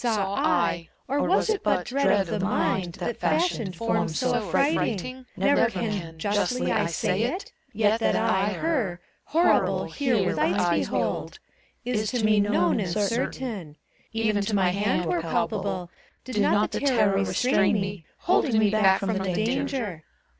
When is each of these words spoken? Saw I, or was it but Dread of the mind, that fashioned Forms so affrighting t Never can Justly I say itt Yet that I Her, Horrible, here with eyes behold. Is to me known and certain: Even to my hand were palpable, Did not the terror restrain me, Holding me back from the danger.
Saw 0.01 0.33
I, 0.33 0.89
or 1.07 1.21
was 1.27 1.47
it 1.47 1.61
but 1.61 1.85
Dread 1.85 2.21
of 2.21 2.25
the 2.25 2.39
mind, 2.39 2.93
that 2.93 3.17
fashioned 3.19 3.75
Forms 3.75 4.17
so 4.17 4.33
affrighting 4.33 4.97
t 4.97 5.25
Never 5.37 5.69
can 5.69 6.17
Justly 6.17 6.71
I 6.71 6.87
say 6.87 7.21
itt 7.21 7.51
Yet 7.71 7.99
that 7.99 8.15
I 8.15 8.53
Her, 8.53 8.99
Horrible, 9.25 9.85
here 9.85 10.25
with 10.25 10.39
eyes 10.39 10.69
behold. 10.87 11.37
Is 11.85 12.09
to 12.09 12.25
me 12.25 12.39
known 12.39 12.79
and 12.79 12.89
certain: 12.89 13.77
Even 14.11 14.41
to 14.41 14.55
my 14.55 14.69
hand 14.71 15.05
were 15.05 15.21
palpable, 15.21 15.91
Did 16.23 16.39
not 16.41 16.71
the 16.71 16.79
terror 16.79 17.17
restrain 17.17 17.79
me, 17.79 18.03
Holding 18.21 18.57
me 18.57 18.71
back 18.71 18.99
from 19.01 19.13
the 19.13 19.19
danger. 19.31 20.01